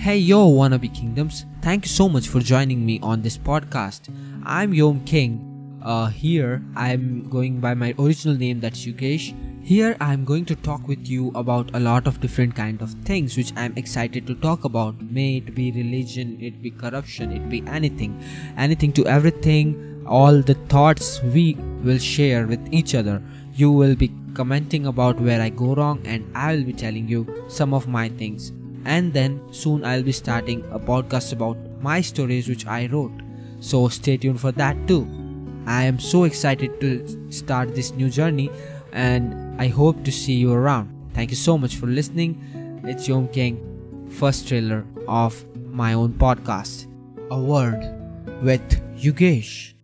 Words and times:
Hey 0.00 0.16
yo, 0.16 0.50
wannabe 0.50 0.88
kingdoms! 0.94 1.44
Thank 1.60 1.84
you 1.84 1.90
so 1.90 2.08
much 2.08 2.26
for 2.26 2.40
joining 2.40 2.86
me 2.86 2.98
on 3.02 3.20
this 3.20 3.36
podcast. 3.36 4.08
I'm 4.46 4.72
Yom 4.72 5.00
King. 5.04 5.32
Uh, 5.82 6.06
here 6.06 6.62
I'm 6.74 7.28
going 7.28 7.60
by 7.60 7.74
my 7.74 7.94
original 7.98 8.34
name, 8.34 8.60
that's 8.60 8.86
Yugesh. 8.86 9.34
Here 9.62 9.98
I'm 10.00 10.24
going 10.24 10.46
to 10.46 10.56
talk 10.56 10.88
with 10.88 11.06
you 11.06 11.30
about 11.34 11.74
a 11.74 11.80
lot 11.80 12.06
of 12.06 12.18
different 12.22 12.56
kind 12.56 12.80
of 12.80 12.94
things 13.04 13.36
which 13.36 13.52
I'm 13.56 13.74
excited 13.76 14.26
to 14.28 14.34
talk 14.36 14.64
about. 14.64 15.02
May 15.02 15.36
it 15.36 15.54
be 15.54 15.70
religion, 15.70 16.38
it 16.40 16.62
be 16.62 16.70
corruption, 16.70 17.30
it 17.30 17.50
be 17.50 17.62
anything, 17.66 18.18
anything 18.56 18.94
to 18.94 19.06
everything. 19.06 20.02
All 20.06 20.40
the 20.40 20.54
thoughts 20.76 21.22
we 21.24 21.56
will 21.84 21.98
share 21.98 22.46
with 22.46 22.72
each 22.72 22.94
other. 22.94 23.22
You 23.52 23.70
will 23.70 23.94
be 23.96 24.10
commenting 24.32 24.86
about 24.86 25.20
where 25.20 25.42
I 25.42 25.50
go 25.50 25.74
wrong, 25.74 26.00
and 26.06 26.24
I 26.34 26.54
will 26.54 26.64
be 26.64 26.72
telling 26.72 27.06
you 27.06 27.44
some 27.48 27.74
of 27.74 27.86
my 27.86 28.08
things 28.08 28.52
and 28.84 29.12
then 29.12 29.40
soon 29.52 29.84
I'll 29.84 30.02
be 30.02 30.12
starting 30.12 30.64
a 30.70 30.78
podcast 30.78 31.32
about 31.32 31.56
my 31.82 32.00
stories 32.00 32.48
which 32.48 32.66
I 32.66 32.86
wrote. 32.86 33.12
So 33.60 33.88
stay 33.88 34.16
tuned 34.16 34.40
for 34.40 34.52
that 34.52 34.76
too. 34.88 35.08
I 35.66 35.84
am 35.84 35.98
so 35.98 36.24
excited 36.24 36.80
to 36.80 37.30
start 37.30 37.74
this 37.74 37.92
new 37.92 38.10
journey 38.10 38.50
and 38.92 39.60
I 39.60 39.68
hope 39.68 40.04
to 40.04 40.12
see 40.12 40.34
you 40.34 40.52
around. 40.52 40.90
Thank 41.14 41.30
you 41.30 41.36
so 41.36 41.58
much 41.58 41.76
for 41.76 41.86
listening. 41.86 42.80
It's 42.84 43.08
Yom 43.08 43.28
King, 43.28 44.08
first 44.10 44.48
trailer 44.48 44.86
of 45.06 45.44
my 45.70 45.92
own 45.92 46.14
podcast. 46.14 46.86
A 47.30 47.38
word 47.38 47.80
with 48.42 48.62
Yugesh. 48.96 49.74